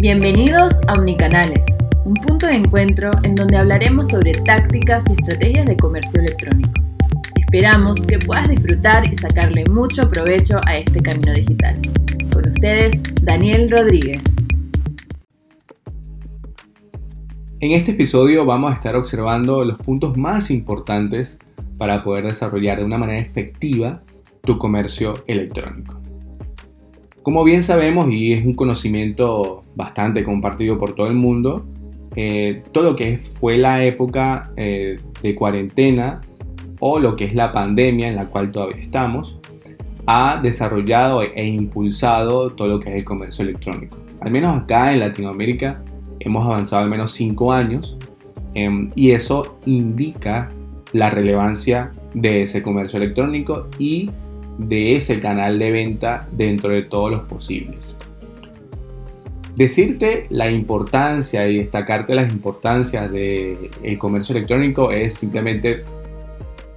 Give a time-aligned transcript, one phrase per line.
[0.00, 1.66] Bienvenidos a Omnicanales,
[2.06, 6.72] un punto de encuentro en donde hablaremos sobre tácticas y estrategias de comercio electrónico.
[7.38, 11.78] Esperamos que puedas disfrutar y sacarle mucho provecho a este camino digital.
[12.32, 14.22] Con ustedes, Daniel Rodríguez.
[17.60, 21.38] En este episodio vamos a estar observando los puntos más importantes
[21.76, 24.00] para poder desarrollar de una manera efectiva
[24.40, 25.99] tu comercio electrónico.
[27.22, 31.66] Como bien sabemos, y es un conocimiento bastante compartido por todo el mundo,
[32.16, 36.20] eh, todo lo que fue la época eh, de cuarentena
[36.80, 39.38] o lo que es la pandemia en la cual todavía estamos,
[40.06, 43.98] ha desarrollado e impulsado todo lo que es el comercio electrónico.
[44.20, 45.82] Al menos acá en Latinoamérica
[46.18, 47.96] hemos avanzado al menos 5 años
[48.54, 50.48] em, y eso indica
[50.92, 54.10] la relevancia de ese comercio electrónico y
[54.66, 57.96] de ese canal de venta dentro de todos los posibles.
[59.56, 65.84] Decirte la importancia y destacarte las importancias del comercio electrónico es simplemente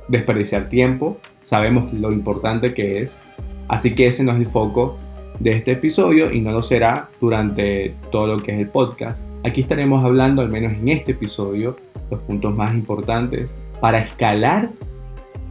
[0.07, 1.17] desperdiciar tiempo.
[1.43, 3.19] Sabemos lo importante que es.
[3.67, 4.97] Así que ese no es el foco
[5.39, 9.25] de este episodio y no lo será durante todo lo que es el podcast.
[9.43, 11.75] Aquí estaremos hablando, al menos en este episodio,
[12.11, 14.69] los puntos más importantes para escalar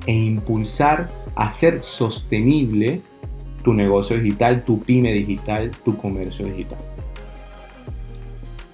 [0.07, 3.01] e impulsar hacer sostenible
[3.63, 6.79] tu negocio digital, tu pyme digital, tu comercio digital.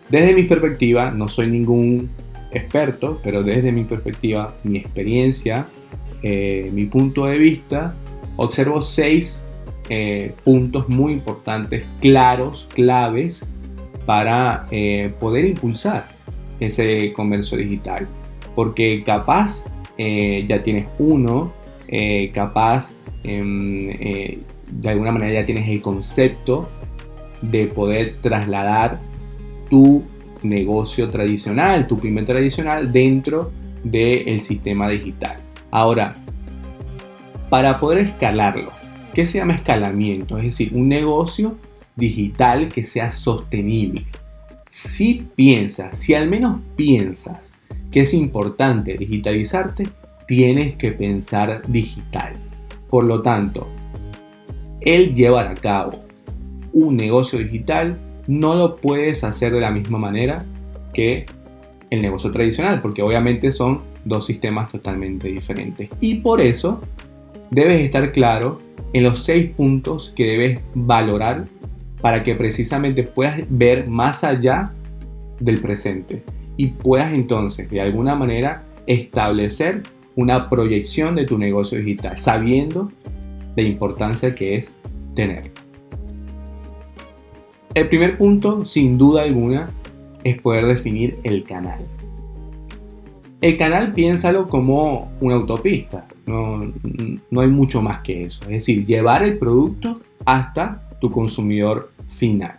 [0.08, 2.10] Desde mi perspectiva, no soy ningún
[2.50, 5.66] experto, pero desde mi perspectiva, mi experiencia,
[6.22, 7.94] eh, mi punto de vista,
[8.36, 9.42] observo seis
[9.90, 13.46] eh, puntos muy importantes, claros, claves,
[14.06, 16.08] para eh, poder impulsar
[16.58, 18.08] ese comercio digital.
[18.54, 19.66] Porque capaz
[19.98, 21.52] ya tienes uno,
[21.88, 24.38] eh, capaz em, eh,
[24.70, 26.68] de alguna manera ya tienes el concepto
[27.42, 29.00] de poder trasladar
[29.70, 30.02] tu
[30.42, 35.38] negocio tradicional, tu pyme tradicional dentro del sistema digital.
[35.70, 36.16] Ahora,
[37.48, 38.70] para poder escalarlo,
[39.14, 40.36] ¿qué se llama escalamiento?
[40.38, 41.56] Es decir, un negocio
[41.96, 44.06] digital que sea sostenible.
[44.68, 47.50] Si piensas, si al menos piensas
[47.90, 49.84] que es importante digitalizarte,
[50.28, 52.34] tienes que pensar digital.
[52.88, 53.66] Por lo tanto,
[54.80, 56.00] el llevar a cabo
[56.72, 60.44] un negocio digital no lo puedes hacer de la misma manera
[60.92, 61.24] que
[61.88, 65.88] el negocio tradicional, porque obviamente son dos sistemas totalmente diferentes.
[65.98, 66.82] Y por eso
[67.50, 68.60] debes estar claro
[68.92, 71.46] en los seis puntos que debes valorar
[72.02, 74.74] para que precisamente puedas ver más allá
[75.40, 76.22] del presente
[76.58, 79.82] y puedas entonces de alguna manera establecer
[80.18, 82.90] una proyección de tu negocio digital, sabiendo
[83.54, 84.74] la importancia que es
[85.14, 85.52] tener.
[87.72, 89.70] El primer punto, sin duda alguna,
[90.24, 91.78] es poder definir el canal.
[93.40, 96.72] El canal piénsalo como una autopista, no,
[97.30, 102.58] no, hay mucho más que eso, es decir, llevar el producto hasta tu consumidor final.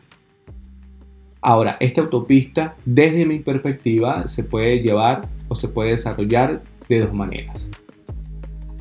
[1.41, 7.13] Ahora, esta autopista, desde mi perspectiva, se puede llevar o se puede desarrollar de dos
[7.13, 7.69] maneras.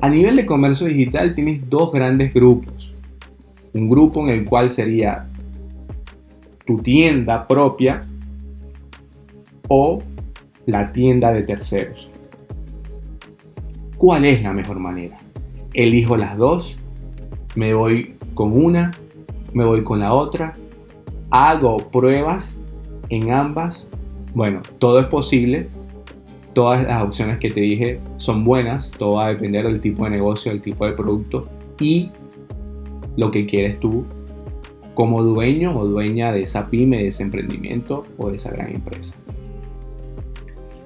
[0.01, 2.93] A nivel de comercio digital tienes dos grandes grupos.
[3.73, 5.27] Un grupo en el cual sería
[6.65, 8.01] tu tienda propia
[9.67, 10.01] o
[10.65, 12.09] la tienda de terceros.
[13.97, 15.17] ¿Cuál es la mejor manera?
[15.73, 16.79] Elijo las dos,
[17.55, 18.91] me voy con una,
[19.53, 20.55] me voy con la otra,
[21.29, 22.57] hago pruebas
[23.09, 23.87] en ambas.
[24.33, 25.69] Bueno, todo es posible,
[26.59, 30.09] todas las opciones que te dije son buenas, todo va a depender del tipo de
[30.09, 31.47] negocio, del tipo de producto
[31.79, 32.11] y
[33.15, 34.03] lo que quieres tú
[34.93, 39.15] como dueño o dueña de esa pyme, de ese emprendimiento o de esa gran empresa.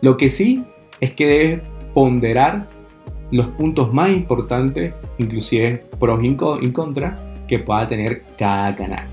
[0.01, 0.63] Lo que sí
[1.01, 1.61] es que debes
[1.95, 2.69] ponderar
[3.31, 9.12] los puntos más importantes, inclusive pros y contras, que pueda tener cada canal.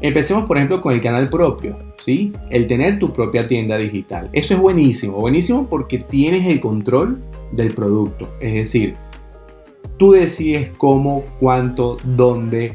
[0.00, 2.32] Empecemos por ejemplo con el canal propio, ¿sí?
[2.50, 4.28] El tener tu propia tienda digital.
[4.32, 7.22] Eso es buenísimo, buenísimo porque tienes el control
[7.52, 8.28] del producto.
[8.40, 8.94] Es decir,
[9.96, 12.74] tú decides cómo, cuánto, dónde,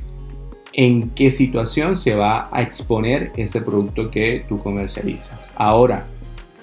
[0.74, 5.52] en qué situación se va a exponer ese producto que tú comercializas.
[5.56, 6.08] Ahora,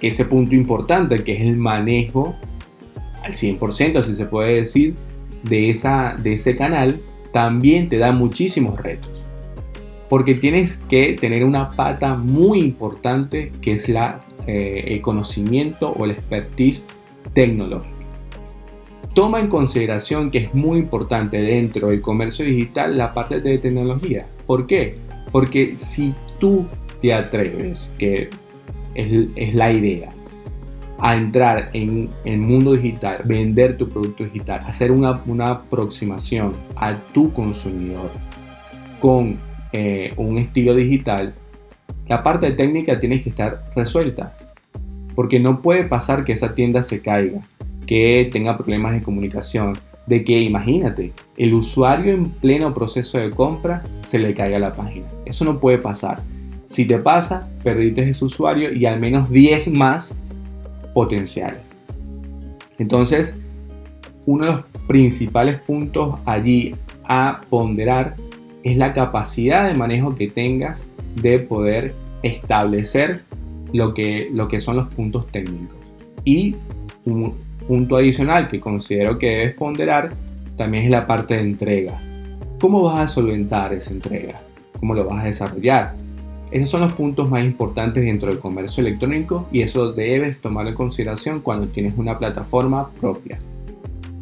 [0.00, 2.34] ese punto importante que es el manejo
[3.22, 4.96] al 100%, si se puede decir,
[5.44, 7.00] de, esa, de ese canal,
[7.32, 9.17] también te da muchísimos retos
[10.08, 16.04] porque tienes que tener una pata muy importante que es la, eh, el conocimiento o
[16.04, 16.86] el expertise
[17.32, 17.96] tecnológico.
[19.14, 24.26] Toma en consideración que es muy importante dentro del comercio digital la parte de tecnología.
[24.46, 24.96] ¿Por qué?
[25.32, 26.66] Porque si tú
[27.00, 28.30] te atreves, que
[28.94, 30.10] es, la idea,
[30.98, 37.32] a entrar en el mundo digital, vender tu producto digital, hacer una, aproximación a tu
[37.32, 38.10] consumidor
[39.00, 39.38] con
[39.72, 41.34] eh, un estilo digital,
[42.08, 44.36] la parte técnica tiene que estar resuelta.
[45.14, 47.40] Porque no puede pasar que esa tienda se caiga,
[47.86, 49.72] que tenga problemas de comunicación,
[50.06, 55.06] de que imagínate, el usuario en pleno proceso de compra se le caiga la página.
[55.26, 56.22] Eso no puede pasar.
[56.64, 60.18] Si te pasa, perdiste ese usuario y al menos 10 más
[60.94, 61.74] potenciales.
[62.78, 63.36] Entonces,
[64.24, 66.74] uno de los principales puntos allí
[67.04, 68.16] a ponderar
[68.62, 73.22] es la capacidad de manejo que tengas de poder establecer
[73.72, 75.76] lo que, lo que son los puntos técnicos.
[76.24, 76.56] Y
[77.04, 77.34] un
[77.66, 80.14] punto adicional que considero que debes ponderar
[80.56, 82.00] también es la parte de entrega.
[82.60, 84.40] ¿Cómo vas a solventar esa entrega?
[84.78, 85.94] ¿Cómo lo vas a desarrollar?
[86.50, 90.76] Esos son los puntos más importantes dentro del comercio electrónico y eso debes tomarlo en
[90.76, 93.38] consideración cuando tienes una plataforma propia.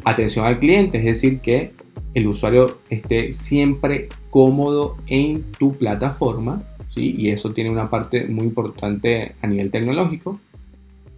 [0.07, 1.73] Atención al cliente, es decir, que
[2.13, 6.63] el usuario esté siempre cómodo en tu plataforma
[6.95, 7.13] ¿sí?
[7.17, 10.39] y eso tiene una parte muy importante a nivel tecnológico,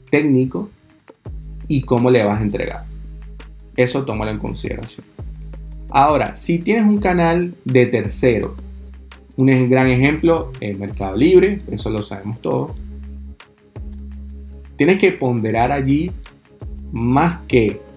[0.10, 0.72] técnico
[1.68, 2.86] y cómo le vas a entregar.
[3.76, 5.06] Eso tómalo en consideración.
[5.92, 8.56] Ahora, si tienes un canal de tercero,
[9.36, 12.72] un gran ejemplo, el Mercado Libre, eso lo sabemos todos.
[14.78, 16.10] Tienes que ponderar allí
[16.92, 17.88] más que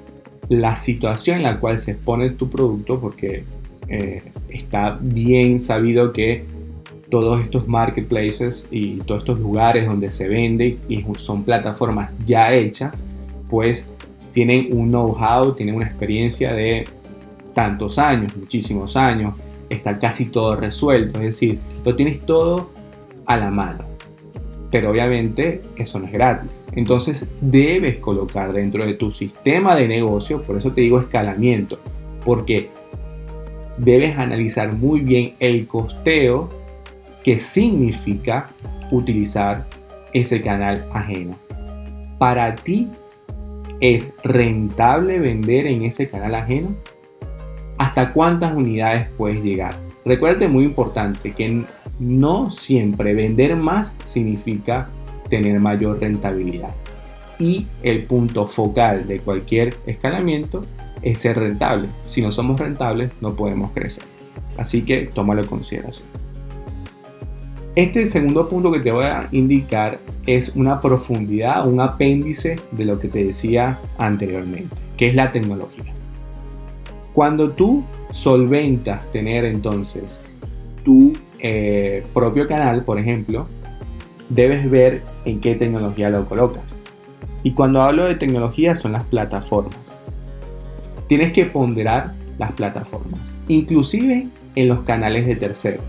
[0.53, 3.45] la situación en la cual se expone tu producto, porque
[3.89, 6.45] eh, está bien sabido que
[7.09, 13.03] todos estos marketplaces y todos estos lugares donde se vende y son plataformas ya hechas,
[13.49, 13.89] pues
[14.33, 16.85] tienen un know-how, tienen una experiencia de
[17.55, 19.35] tantos años, muchísimos años,
[19.71, 22.71] está casi todo resuelto, es decir, lo tienes todo
[23.27, 23.85] a la mano.
[24.71, 26.62] Pero obviamente eso no es gratis.
[26.75, 31.79] Entonces debes colocar dentro de tu sistema de negocio, por eso te digo escalamiento,
[32.25, 32.71] porque
[33.77, 36.49] debes analizar muy bien el costeo
[37.23, 38.51] que significa
[38.91, 39.67] utilizar
[40.13, 41.37] ese canal ajeno.
[42.19, 42.89] Para ti,
[43.81, 46.77] ¿es rentable vender en ese canal ajeno?
[47.83, 49.75] hasta cuántas unidades puedes llegar.
[50.05, 51.65] Recuerde muy importante que
[51.99, 54.89] no siempre vender más significa
[55.33, 56.75] tener mayor rentabilidad.
[57.39, 60.67] Y el punto focal de cualquier escalamiento
[61.01, 61.89] es ser rentable.
[62.05, 64.05] Si no somos rentables, no podemos crecer.
[64.59, 66.07] Así que tómalo en consideración.
[67.75, 73.01] Este segundo punto que te voy a indicar es una profundidad, un apéndice de lo
[73.01, 75.95] que te decía anteriormente, que es la tecnología.
[77.15, 80.21] Cuando tú solventas tener entonces
[80.85, 83.49] tu eh, propio canal, por ejemplo,
[84.35, 86.77] debes ver en qué tecnología lo colocas.
[87.43, 89.79] Y cuando hablo de tecnología son las plataformas.
[91.09, 95.85] Tienes que ponderar las plataformas, inclusive en los canales de terceros,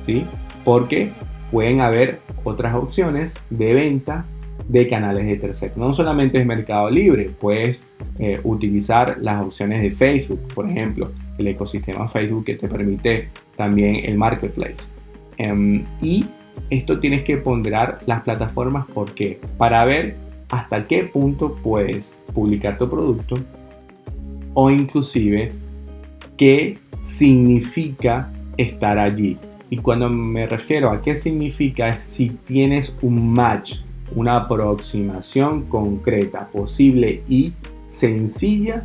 [0.00, 0.24] ¿sí?
[0.64, 1.12] Porque
[1.50, 4.26] pueden haber otras opciones de venta
[4.68, 5.76] de canales de terceros.
[5.76, 7.86] No solamente es Mercado Libre, puedes
[8.18, 14.04] eh, utilizar las opciones de Facebook, por ejemplo, el ecosistema Facebook que te permite también
[14.04, 14.90] el marketplace.
[15.38, 16.26] Em, y
[16.70, 20.16] esto tienes que ponderar las plataformas porque para ver
[20.50, 23.36] hasta qué punto puedes publicar tu producto
[24.54, 25.52] o inclusive
[26.36, 29.38] qué significa estar allí.
[29.68, 33.80] Y cuando me refiero a qué significa es si tienes un match
[34.14, 37.52] una aproximación concreta, posible y
[37.88, 38.84] sencilla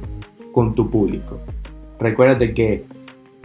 [0.52, 1.40] con tu público.
[2.00, 2.86] Recuérdate que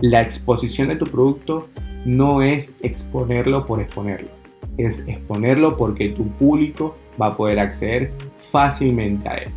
[0.00, 1.68] la exposición de tu producto
[2.06, 4.28] no es exponerlo por exponerlo,
[4.78, 9.50] es exponerlo porque tu público va a poder acceder fácilmente a él.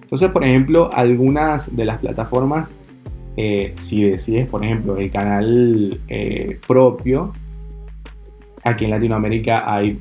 [0.00, 2.72] Entonces, por ejemplo, algunas de las plataformas,
[3.36, 7.32] eh, si decides, por ejemplo, el canal eh, propio,
[8.64, 9.98] aquí en Latinoamérica hay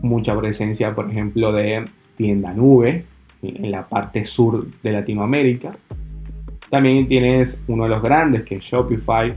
[0.00, 1.84] mucha presencia, por ejemplo, de
[2.16, 3.04] tienda nube
[3.42, 5.72] en la parte sur de Latinoamérica.
[6.70, 9.32] También tienes uno de los grandes que es Shopify.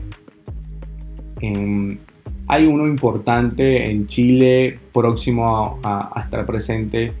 [1.40, 1.98] Em,
[2.46, 7.12] hay uno importante en Chile, próximo a, estar presente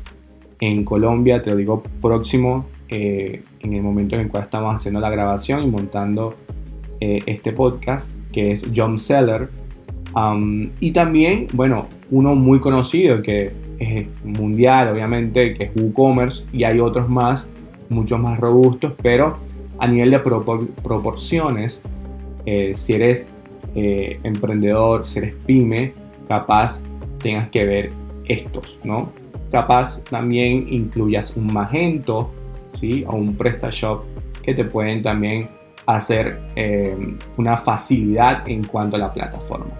[0.60, 5.00] en Colombia, te lo digo próximo, eh, en el momento en el cual estamos haciendo
[5.00, 6.34] la grabación y montando
[7.00, 9.48] eh, este podcast, que es John Seller.
[10.80, 16.80] y también, bueno, uno muy conocido que es mundial, obviamente, que es WooCommerce, y hay
[16.80, 17.48] otros más,
[17.90, 19.38] muchos más robustos, pero
[19.78, 21.82] a nivel de proporciones,
[22.46, 23.30] eh, si eres
[23.74, 25.92] eh, emprendedor, si eres pyme,
[26.28, 26.82] capaz
[27.18, 27.92] tengas que ver
[28.26, 29.12] estos, ¿no?
[29.50, 32.30] Capaz también incluyas un Magento,
[32.72, 33.04] ¿sí?
[33.06, 34.04] O un PrestaShop
[34.42, 35.48] que te pueden también
[35.86, 36.96] hacer eh,
[37.36, 39.74] una facilidad en cuanto a la plataforma.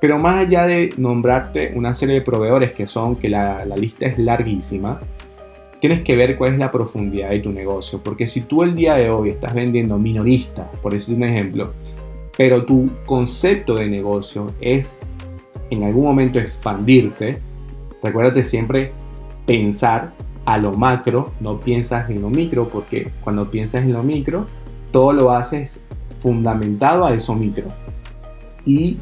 [0.00, 4.06] Pero más allá de nombrarte una serie de proveedores que son, que la, la lista
[4.06, 4.98] es larguísima,
[5.78, 8.00] tienes que ver cuál es la profundidad de tu negocio.
[8.02, 11.72] Porque si tú el día de hoy estás vendiendo minorista, por decir un ejemplo,
[12.36, 14.98] pero tu concepto de negocio es
[15.70, 17.38] en algún momento expandirte,
[18.02, 18.92] recuérdate siempre
[19.46, 20.12] pensar
[20.44, 24.46] a lo macro, no piensas en lo micro, porque cuando piensas en lo micro,
[24.90, 25.84] todo lo haces
[26.18, 27.68] fundamentado a eso micro.
[28.64, 28.98] Y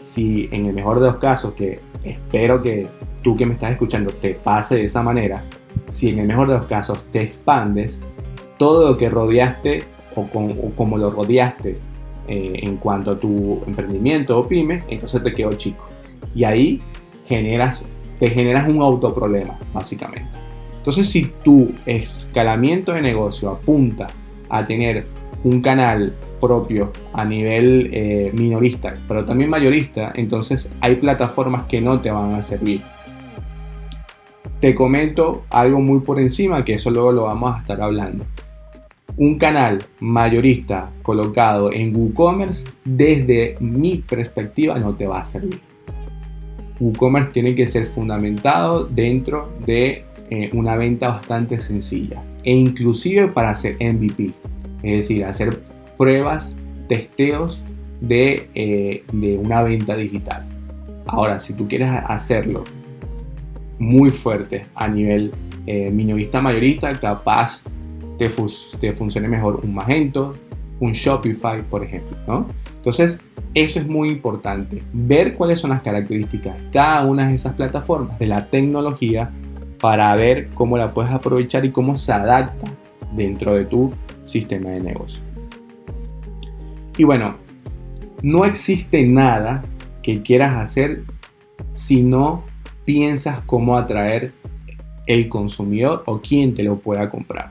[0.00, 2.88] si en el mejor de los casos, que espero que
[3.22, 5.44] tú que me estás escuchando te pase de esa manera,
[5.86, 8.00] si en el mejor de los casos te expandes,
[8.58, 9.84] todo lo que rodeaste
[10.16, 10.26] o,
[10.74, 11.78] como lo rodeaste
[12.32, 15.86] eh, en cuanto a tu emprendimiento o pyme, entonces te quedó chico.
[16.34, 16.80] Y ahí
[17.26, 17.86] generas,
[18.18, 20.30] te generas un autoproblema, básicamente.
[20.78, 24.06] Entonces, si tu escalamiento de negocio apunta
[24.48, 25.06] a tener
[25.44, 32.00] un canal propio a nivel eh, minorista, pero también mayorista, entonces hay plataformas que no
[32.00, 32.82] te van a servir
[34.62, 38.24] te comento algo muy por encima, que eso luego lo vamos a estar hablando.
[39.16, 45.60] Un canal mayorista colocado en WooCommerce, desde mi perspectiva, no te va a servir.
[46.80, 53.50] WooCommerce tiene que ser fundamentado dentro de eh, una venta bastante sencilla e inclusive para
[53.50, 54.32] hacer MVP,
[54.82, 55.60] es decir, hacer
[55.98, 56.54] pruebas,
[56.88, 57.60] testeos
[58.00, 60.44] de, eh, de una venta digital.
[61.06, 62.64] Ahora, si tú quieres hacerlo
[63.78, 65.32] muy fuerte a nivel
[65.66, 67.62] eh, minorista mayorista, capaz
[68.80, 70.34] te, funcione mejor un Magento,
[70.80, 72.16] un Shopify, por ejemplo.
[72.26, 72.46] ¿no?
[72.76, 73.22] Entonces,
[73.54, 78.18] eso es muy importante, ver cuáles son las características de cada una de esas plataformas,
[78.18, 79.30] de la tecnología,
[79.80, 82.70] para ver cómo la puedes aprovechar y cómo se adapta
[83.14, 83.92] dentro de tu
[84.24, 85.20] sistema de negocio.
[86.96, 87.36] Y bueno,
[88.22, 89.64] no existe nada
[90.02, 91.02] que quieras hacer
[91.72, 92.44] si no
[92.84, 94.32] piensas cómo atraer
[95.06, 97.50] el consumidor o quién te lo pueda comprar.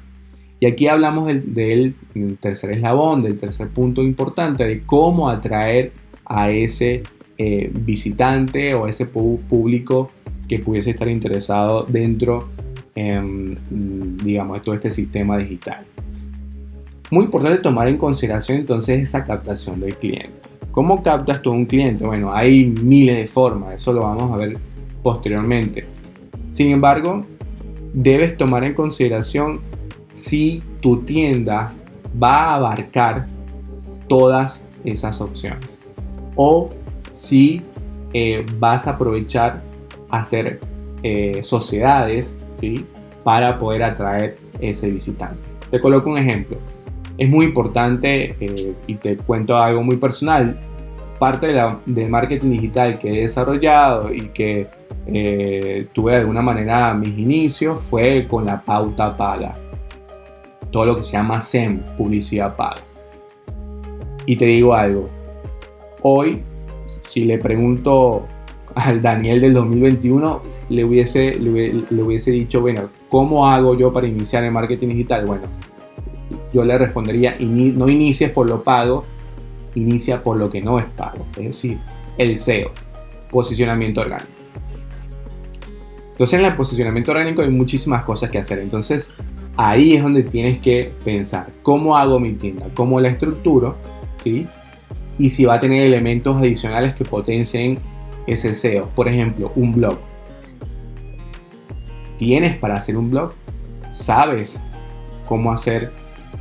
[0.62, 1.96] Y aquí hablamos del,
[2.40, 5.92] tercer eslabón, del tercer punto importante, de cómo atraer
[6.24, 7.02] a ese
[7.40, 10.12] eh, visitante o ese público
[10.48, 12.50] que pudiese estar interesado dentro,
[12.94, 15.84] digamos, de todo este sistema digital.
[17.10, 20.42] Muy importante tomar en consideración entonces esa captación del cliente.
[20.70, 22.06] ¿Cómo captas tú a un cliente?
[22.06, 24.58] Bueno, hay miles de formas, eso lo vamos a ver
[25.02, 25.86] posteriormente.
[26.52, 27.26] Sin embargo,
[27.94, 29.71] debes tomar en consideración
[30.12, 31.74] si tu tienda
[32.22, 33.26] va a abarcar
[34.08, 35.70] todas esas opciones
[36.36, 36.70] o
[37.12, 37.62] si
[38.14, 39.62] eh, vas a aprovechar
[40.10, 40.60] hacer
[41.02, 42.38] eh, sociedades
[43.24, 45.42] para poder atraer ese visitante.
[45.72, 46.58] Te coloco un ejemplo.
[47.18, 50.60] Es muy importante eh, y te cuento algo muy personal.
[51.18, 54.68] Parte de del marketing digital que he desarrollado y que
[55.94, 59.54] tuve de alguna manera mis inicios fue con la pauta paga.
[60.72, 62.82] Todo lo que se llama SEM, publicidad paga.
[64.26, 65.08] Y te digo algo,
[66.02, 66.42] hoy
[66.86, 68.26] si le pregunto
[68.76, 74.44] al Daniel del 2021, le hubiese, le, hubiese dicho, bueno, ¿cómo hago yo para iniciar
[74.44, 75.26] el marketing digital?
[75.26, 75.44] Bueno,
[76.54, 79.06] yo le respondería, no inicies por lo pago,
[79.76, 81.80] inicia por lo que no es pago, es decir,
[82.18, 82.72] el SEO,
[83.30, 84.30] posicionamiento orgánico.
[86.12, 88.60] Entonces en el posicionamiento orgánico hay muchísimas cosas que hacer.
[88.60, 89.12] Entonces
[89.58, 93.76] ahí es donde tienes que pensar cómo hago mi tienda, cómo la estructuro,
[94.24, 94.48] ¿sí?
[95.18, 97.78] y si va a tener elementos adicionales que potencien
[98.28, 98.90] ese SEO.
[98.96, 99.98] Por ejemplo, un blog.
[102.18, 103.34] ¿Tienes para hacer un blog?
[103.92, 104.60] ¿Sabes
[105.28, 105.92] cómo hacer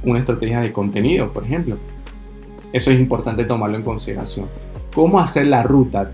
[0.02, 1.76] una estrategia de contenido, por ejemplo?
[2.72, 4.46] Eso es importante tomarlo en consideración.
[4.94, 6.10] ¿Cómo hacer la ruta?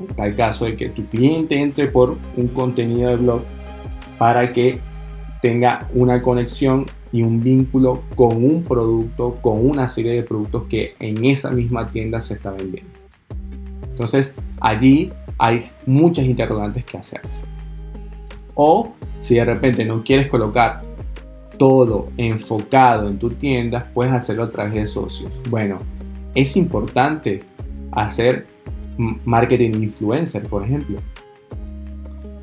[0.00, 3.42] en tal caso de que tu cliente entre por un contenido de blog
[4.16, 4.78] para que
[5.40, 10.94] tenga una conexión y un vínculo con un producto, con una serie de productos que
[11.00, 12.90] en esa misma tienda se está vendiendo.
[13.90, 17.42] Entonces allí hay muchas interrogantes que hacerse.
[18.54, 20.82] O si de repente no quieres colocar
[21.56, 25.32] todo enfocado en tu tienda, puedes hacerlo a través de socios.
[25.50, 25.78] Bueno,
[26.34, 27.42] es importante
[27.90, 28.46] hacer
[29.24, 30.98] marketing influencer, por ejemplo.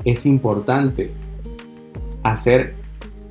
[0.03, 1.11] Es importante
[2.23, 2.75] hacer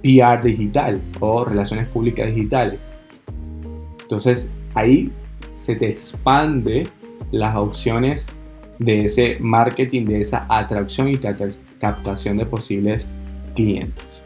[0.04, 2.92] PR digital o relaciones públicas digitales.
[4.02, 5.10] Entonces ahí
[5.54, 6.86] se te expande
[7.32, 8.26] las opciones
[8.78, 13.08] de ese marketing, de esa atracción y captación de posibles
[13.54, 14.22] clientes.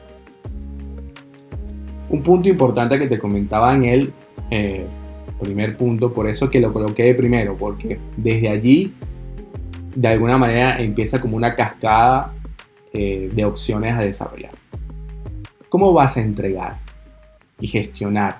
[2.11, 4.13] Un punto importante que te comentaba en el
[4.51, 4.85] eh,
[5.41, 8.95] primer punto, por eso que lo coloqué primero, porque desde allí
[9.95, 12.33] de alguna manera empieza como una cascada
[12.93, 14.58] eh, de opciones a desarrollar.
[15.69, 16.79] ¿Cómo vas a entregar
[17.61, 18.39] y gestionar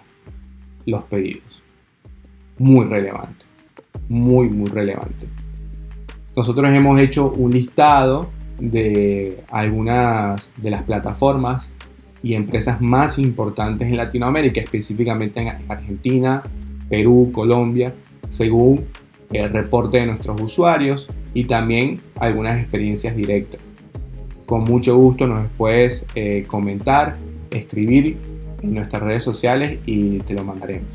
[0.87, 1.63] los pedidos?
[2.59, 3.45] Muy relevante,
[4.09, 5.27] muy, muy relevante.
[6.35, 11.73] Nosotros hemos hecho un listado de algunas de las plataformas
[12.23, 16.43] y empresas más importantes en Latinoamérica, específicamente en Argentina,
[16.89, 17.93] Perú, Colombia,
[18.31, 18.87] según
[19.33, 23.68] el reporte de nuestros usuarios y también algunas experiencias directas.
[24.49, 27.17] Con mucho gusto nos puedes eh, comentar,
[27.51, 28.17] escribir
[28.63, 30.89] en nuestras redes sociales y te lo mandaremos.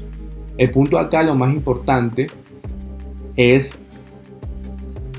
[0.57, 2.25] El punto acá, lo más importante,
[3.36, 3.77] es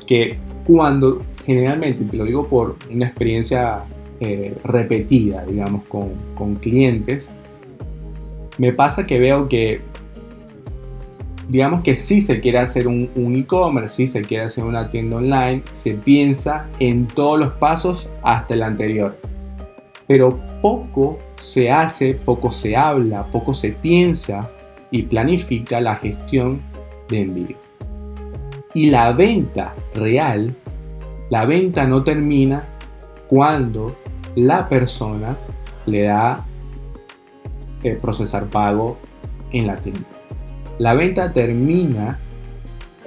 [0.08, 0.36] que
[0.66, 3.84] cuando generalmente, te lo digo por una experiencia
[4.18, 7.30] eh, repetida, digamos, con, con clientes,
[8.58, 9.80] me pasa que veo que
[11.48, 15.62] digamos que si se quiere hacer un, e-commerce, si se quiere hacer una tienda online,
[15.72, 19.18] se piensa en todos los pasos hasta el anterior.
[20.06, 24.50] Pero poco se hace, poco se habla, poco se piensa
[24.90, 26.60] y planifica la gestión
[27.08, 27.56] de envío.
[28.74, 30.54] Y la venta real,
[31.30, 32.64] la venta no termina
[33.28, 33.96] cuando
[34.34, 35.36] la persona
[35.86, 36.44] le da
[37.82, 38.98] eh, procesar pago
[39.52, 40.06] en la tienda.
[40.78, 42.18] La venta termina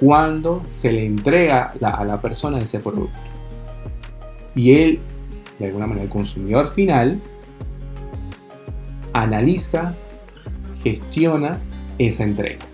[0.00, 3.16] cuando se le entrega a la persona ese producto.
[4.54, 5.00] Y él,
[5.58, 7.20] de alguna manera, el consumidor final,
[9.12, 9.94] analiza,
[10.82, 11.58] gestiona
[11.98, 12.64] esa entrega.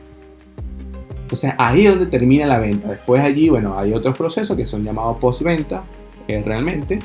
[1.23, 2.89] Entonces ahí es donde termina la venta.
[2.89, 5.83] Después allí, bueno, hay otros procesos que son llamados postventa,
[6.29, 6.99] es realmente,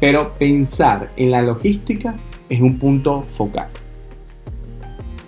[0.00, 2.14] pero pensar en la logística
[2.48, 3.68] es un punto focal.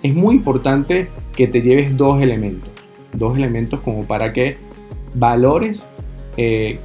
[0.01, 2.69] Es muy importante que te lleves dos elementos.
[3.13, 4.57] Dos elementos como para que
[5.13, 5.87] valores
[6.37, 6.79] eh,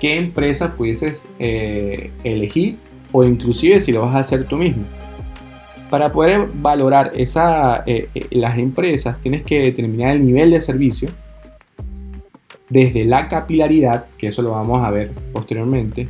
[0.00, 2.76] qué empresa pudieses eh, elegir
[3.12, 4.84] o inclusive si lo vas a hacer tú mismo.
[5.90, 11.10] Para poder valorar esa, eh, las empresas tienes que determinar el nivel de servicio
[12.68, 16.08] desde la capilaridad, que eso lo vamos a ver posteriormente,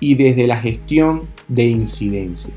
[0.00, 2.54] y desde la gestión de incidencias.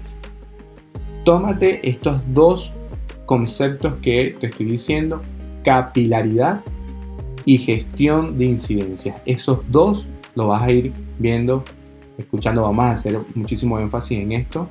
[1.24, 2.74] Tómate estos dos
[3.32, 5.22] conceptos que te estoy diciendo,
[5.64, 6.60] capilaridad
[7.46, 9.22] y gestión de incidencias.
[9.26, 11.64] Esos dos lo vas a ir viendo,
[12.18, 14.68] escuchando, vamos a hacer muchísimo énfasis en esto,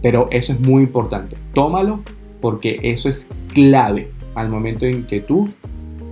[0.00, 1.36] pero eso es muy importante.
[1.52, 2.00] Tómalo
[2.40, 5.50] porque eso es clave al momento en que tú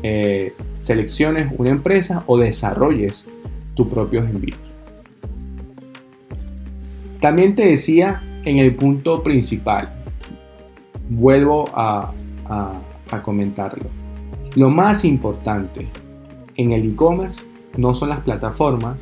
[0.03, 3.27] eh, selecciones una empresa o desarrolles
[3.73, 4.59] tus propios envíos.
[7.19, 9.98] También te decía en el punto principal,
[11.09, 12.13] vuelvo a,
[13.23, 13.89] comentarlo.
[14.55, 15.87] Lo más importante
[16.57, 17.45] en el e-commerce
[17.77, 18.99] no son las plataformas,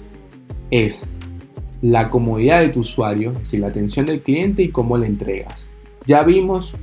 [0.71, 1.07] es
[1.83, 5.67] la comodidad de tu usuario, es decir, la atención del cliente y cómo le entregas.
[6.07, 6.75] Ya vimos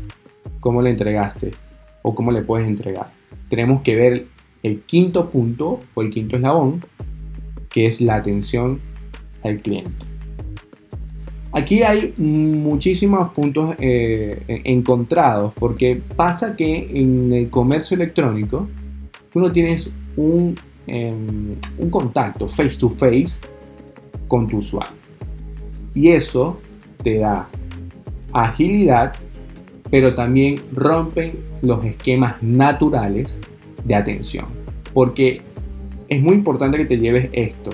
[0.60, 1.52] cómo le entregaste
[2.02, 3.12] o cómo le puedes entregar.
[3.50, 4.28] Tenemos que ver
[4.64, 6.84] el quinto punto o el quinto eslabón,
[7.70, 8.80] que es la atención
[9.44, 10.13] al cliente.
[11.54, 18.68] Aquí hay muchísimos puntos eh, encontrados porque pasa que en el comercio electrónico
[19.32, 20.56] tú no tienes em,
[21.78, 23.40] un contacto face to face
[24.28, 24.94] con tu usuario.
[25.94, 26.60] Y eso
[27.04, 27.48] te da
[28.32, 29.14] agilidad,
[29.92, 33.38] pero también rompen los esquemas naturales
[33.86, 34.46] de atención.
[34.92, 35.42] Porque
[36.10, 37.70] es muy importante que te lleves esto.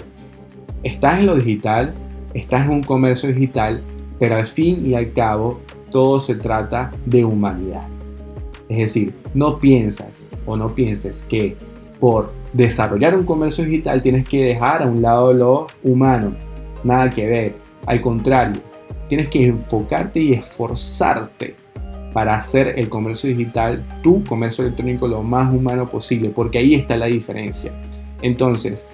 [0.84, 1.94] Estás en lo digital,
[2.40, 3.82] estás en un comercio digital,
[4.18, 7.88] pero al fin y al cabo todo se trata de humanidad.
[8.68, 11.56] Es decir, no piensas o no pienses que
[12.00, 16.34] por desarrollar un comercio digital tienes que dejar a un lado lo humano.
[16.84, 17.56] Nada que ver.
[17.86, 18.62] Al contrario,
[19.08, 21.56] tienes que enfocarte y esforzarte
[22.14, 26.98] para hacer el comercio digital, tu comercio electrónico, lo más humano posible, porque ahí está
[26.98, 27.72] la diferencia.
[28.22, 28.88] Entonces,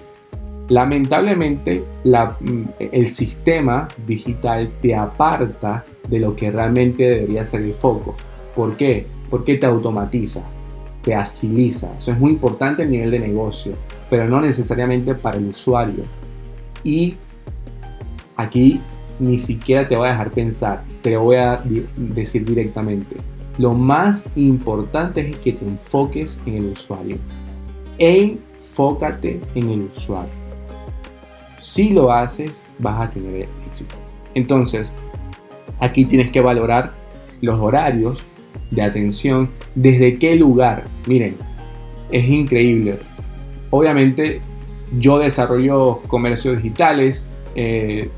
[0.68, 8.16] Lamentablemente, mm, el sistema digital te aparta de lo que realmente debería ser el foco.
[8.54, 9.06] ¿Por qué?
[9.30, 10.42] Porque te automatiza,
[11.02, 11.96] te agiliza.
[11.96, 13.74] Eso es muy importante a nivel de negocio,
[14.10, 16.02] pero no necesariamente para el usuario.
[16.82, 17.14] Y
[18.36, 18.80] aquí
[19.20, 21.62] ni siquiera te voy a dejar pensar, te voy a
[21.96, 23.16] decir directamente.
[23.58, 27.18] Lo más importante es que te enfoques en el usuario.
[27.98, 30.45] Enfócate en el usuario
[31.66, 33.96] si lo haces, vas a tener éxito.
[34.34, 34.92] Entonces,
[35.80, 36.92] aquí tienes que valorar
[37.40, 38.24] los horarios
[38.70, 40.84] de atención, desde qué lugar.
[41.08, 41.36] Miren,
[42.12, 42.98] es increíble.
[43.70, 44.40] Obviamente,
[44.96, 48.10] yo desarrollo comercios digitales, eh,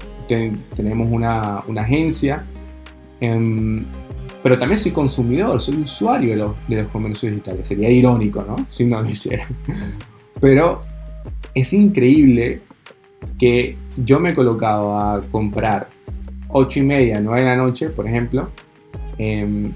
[0.76, 2.44] tenemos una, agencia,
[3.18, 3.82] em,
[4.42, 7.66] pero también soy consumidor, soy usuario de los, de los comercios digitales.
[7.66, 8.56] Sería irónico, ¿no?
[8.68, 9.48] Si no lo hiciera.
[10.38, 10.82] Pero
[11.54, 12.67] es increíble
[13.38, 15.88] que yo me he colocado a comprar
[16.48, 18.48] 8 y media, 9 de la noche, por ejemplo,
[19.18, 19.72] em,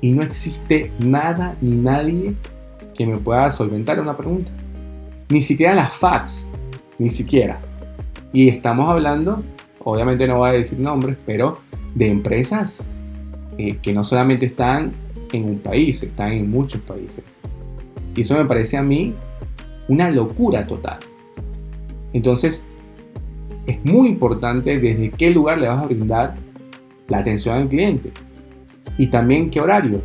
[0.00, 2.34] y no existe nada ni nadie
[2.94, 4.50] que me pueda solventar una pregunta.
[5.28, 6.48] Ni siquiera las fax,
[6.98, 7.58] ni siquiera.
[8.32, 9.42] Y estamos hablando,
[9.82, 11.60] obviamente no voy a decir nombres, pero
[11.94, 12.84] de empresas
[13.58, 14.92] eh, que no solamente están
[15.32, 17.24] en un país, están en muchos países.
[18.14, 19.14] Y eso me parece a mí
[19.88, 20.98] una locura total.
[22.12, 22.66] Entonces,
[23.66, 26.34] es muy importante desde qué lugar le vas a brindar
[27.08, 28.12] la atención al cliente
[28.98, 30.00] y también qué horario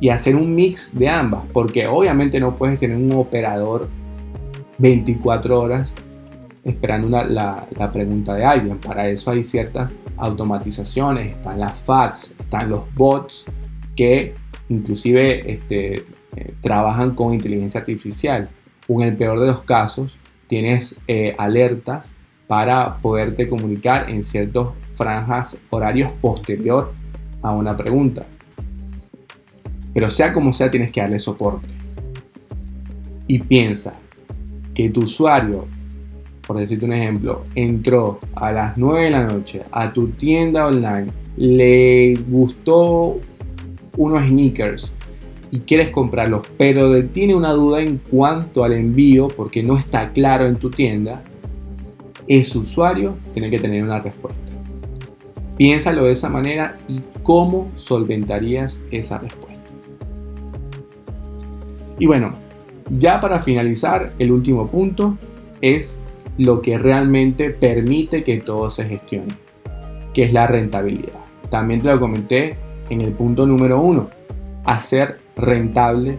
[0.00, 3.88] y hacer un mix de ambas, porque obviamente no puedes tener un operador
[4.78, 5.92] 24 horas
[6.64, 8.78] esperando la, pregunta de alguien.
[8.78, 13.44] Para eso hay ciertas automatizaciones, están las fax, están los bots
[13.94, 14.34] que
[14.70, 15.94] inclusive este,
[16.36, 18.48] eh, trabajan con inteligencia artificial.
[18.88, 22.12] O en el peor de los casos, tienes eh, alertas
[22.50, 26.92] para poderte comunicar en ciertas franjas horarios posterior
[27.42, 28.26] a una pregunta.
[29.94, 31.68] Pero sea como sea, tienes que darle soporte.
[33.28, 33.94] Y piensa
[34.74, 35.68] que tu usuario
[36.50, 41.06] por decirte un ejemplo, entró a las 9 de la noche a tu tienda online,
[41.36, 43.20] le gustó
[43.96, 44.90] unos sneakers
[45.52, 50.44] y quieres comprarlos, pero tiene una duda en cuanto al envío porque no está claro
[50.44, 51.22] en tu tienda,
[52.30, 54.38] ese usuario tiene que tener una respuesta.
[55.56, 59.58] Piénsalo de esa manera y cómo solventarías esa respuesta.
[61.98, 62.32] Y bueno,
[62.88, 65.18] ya para finalizar, el último punto
[65.60, 65.98] es
[66.38, 69.34] lo que realmente permite que todo se gestione,
[70.14, 71.18] que es la rentabilidad.
[71.50, 72.54] También te lo comenté
[72.90, 74.08] en el punto número uno,
[74.64, 76.16] hacer rentable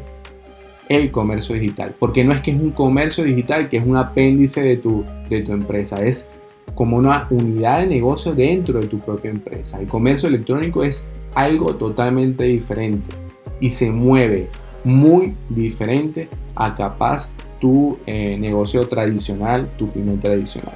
[0.95, 1.95] el comercio digital.
[1.97, 5.41] Porque no es que es un comercio digital que es un apéndice de tu, de
[5.41, 6.29] tu empresa, es
[6.75, 9.79] como una unidad de negocio dentro de tu propia empresa.
[9.79, 13.15] El comercio electrónico es algo totalmente diferente
[13.61, 14.49] y se mueve
[14.83, 20.75] muy diferente a capaz tu eh, negocio tradicional, tu pyme tradicional.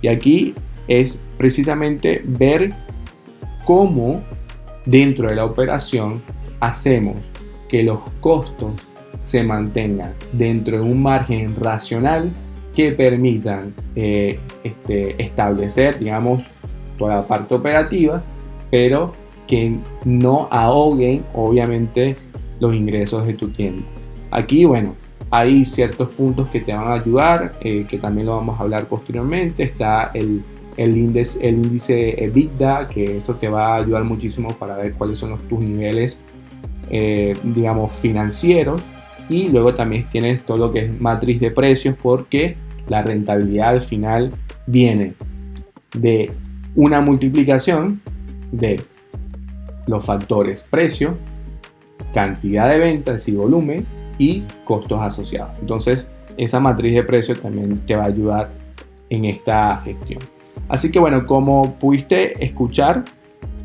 [0.00, 0.54] Y aquí
[0.88, 2.72] es precisamente ver
[3.64, 4.22] cómo
[4.86, 6.22] dentro de la operación
[6.60, 7.16] hacemos
[7.68, 8.72] que los costos
[9.18, 12.30] se mantengan dentro de un margen racional
[12.74, 16.48] que permitan eh, este, establecer, digamos,
[16.98, 18.22] toda la parte operativa,
[18.70, 19.12] pero
[19.46, 22.16] que no ahoguen, obviamente,
[22.60, 23.84] los ingresos de tu tienda.
[24.30, 24.94] Aquí, bueno,
[25.30, 28.86] hay ciertos puntos que te van a ayudar, eh, que también lo vamos a hablar
[28.86, 29.62] posteriormente.
[29.64, 30.42] Está el,
[30.76, 35.18] el, índice, el índice EBITDA, que eso te va a ayudar muchísimo para ver cuáles
[35.18, 36.20] son los, tus niveles,
[36.90, 38.82] eh, digamos, financieros.
[39.28, 42.56] Y luego también tienes todo lo que es matriz de precios, porque
[42.88, 44.32] la rentabilidad al final
[44.66, 45.14] viene
[45.94, 46.30] de
[46.74, 48.00] una multiplicación
[48.52, 48.80] de
[49.86, 51.16] los factores precio,
[52.12, 53.86] cantidad de ventas y volumen
[54.18, 55.58] y costos asociados.
[55.60, 58.50] Entonces, esa matriz de precios también te va a ayudar
[59.10, 60.20] en esta gestión.
[60.68, 63.04] Así que bueno, como pudiste escuchar,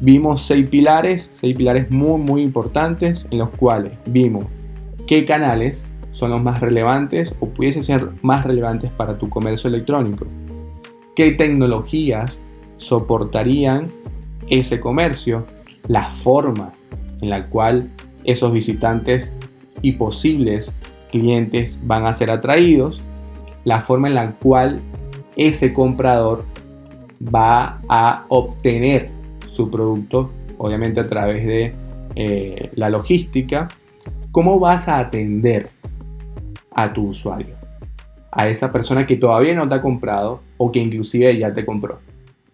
[0.02, 4.45] vimos seis pilares, seis pilares muy muy importantes en los cuales vimos
[5.10, 10.28] qué canales son los más relevantes o pudiesen ser más relevantes para tu comercio electrónico.
[11.15, 12.39] ¿Qué tecnologías
[12.78, 13.88] soportarían
[14.50, 15.48] ese comercio?
[15.88, 16.74] La forma
[17.22, 17.89] en la cual
[18.24, 19.36] esos visitantes
[19.82, 20.76] y posibles
[21.10, 23.02] clientes van a ser atraídos,
[23.63, 24.80] la forma en la cual
[25.36, 26.45] ese comprador
[27.19, 29.10] va a obtener
[29.52, 31.72] su producto, obviamente a través de
[32.13, 33.67] eh, la logística,
[34.32, 35.70] cómo vas a atender
[36.76, 37.56] a tu usuario,
[38.32, 42.00] a esa persona que todavía no te ha comprado o que inclusive ya te compró,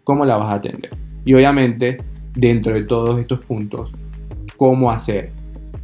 [0.03, 0.89] cómo la vas a atender.
[1.25, 1.97] Y obviamente,
[2.33, 3.91] dentro de todos estos puntos,
[4.57, 5.31] cómo hacer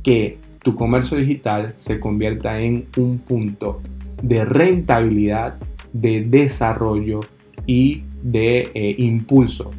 [0.04, 3.82] que tu comercio digital se convierta en un punto
[4.22, 5.56] de rentabilidad,
[5.92, 7.20] de desarrollo
[7.66, 9.72] y de eh, impulso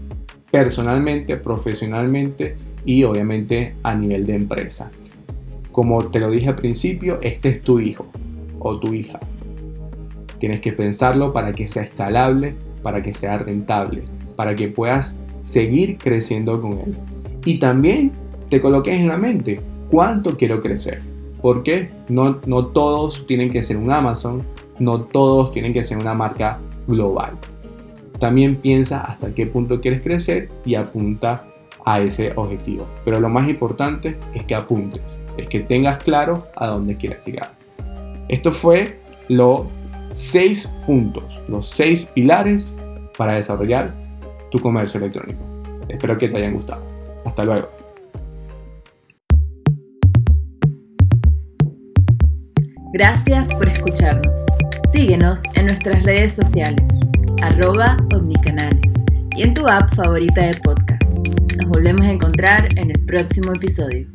[0.51, 4.91] personalmente, profesionalmente y obviamente a nivel de empresa.
[5.73, 8.07] Como te lo dije al principio, este es tu hijo
[8.59, 9.19] o tu hija.
[10.39, 14.03] Tienes que pensarlo para que sea escalable, para que sea rentable,
[14.37, 16.97] para que puedas seguir creciendo con él.
[17.45, 18.13] Y también
[18.49, 21.01] te coloques en la mente cuánto quiero crecer.
[21.41, 24.43] Porque no, no todos tienen que ser un Amazon,
[24.79, 27.33] no todos tienen que ser una marca global.
[28.19, 31.45] También piensa hasta qué punto quieres crecer y apunta
[31.85, 32.87] a ese objetivo.
[33.05, 37.53] Pero lo más importante es que apuntes, es que tengas claro a dónde quieres llegar.
[38.29, 39.63] Esto fue los
[40.11, 42.73] seis puntos, los seis pilares
[43.17, 43.95] para desarrollar
[44.51, 45.41] tu comercio electrónico.
[45.89, 46.87] Espero que te hayan gustado.
[47.25, 47.69] Hasta luego.
[52.93, 54.45] Gracias por escucharnos.
[54.93, 56.87] Síguenos en nuestras redes sociales,
[57.41, 58.93] arroba omnicanales
[59.35, 61.02] y en tu app favorita de podcast.
[61.63, 64.09] Nos volvemos a encontrar en el próximo episodio.